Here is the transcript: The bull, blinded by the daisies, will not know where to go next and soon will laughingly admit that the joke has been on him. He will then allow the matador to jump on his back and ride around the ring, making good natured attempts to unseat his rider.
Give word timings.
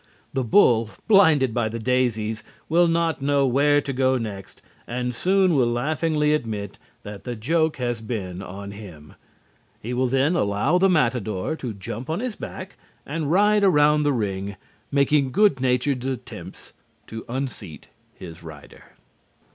The 0.33 0.43
bull, 0.43 0.89
blinded 1.07 1.53
by 1.53 1.69
the 1.69 1.77
daisies, 1.77 2.43
will 2.67 2.87
not 2.87 3.21
know 3.21 3.45
where 3.45 3.79
to 3.81 3.93
go 3.93 4.17
next 4.17 4.59
and 4.87 5.13
soon 5.13 5.53
will 5.53 5.71
laughingly 5.71 6.33
admit 6.33 6.79
that 7.03 7.23
the 7.23 7.35
joke 7.35 7.77
has 7.77 8.01
been 8.01 8.41
on 8.41 8.71
him. 8.71 9.13
He 9.79 9.93
will 9.93 10.07
then 10.07 10.35
allow 10.35 10.79
the 10.79 10.89
matador 10.89 11.55
to 11.57 11.73
jump 11.75 12.09
on 12.09 12.19
his 12.19 12.35
back 12.35 12.77
and 13.05 13.31
ride 13.31 13.63
around 13.63 14.01
the 14.01 14.11
ring, 14.11 14.55
making 14.91 15.31
good 15.33 15.61
natured 15.61 16.03
attempts 16.03 16.73
to 17.05 17.23
unseat 17.29 17.87
his 18.15 18.41
rider. 18.41 18.93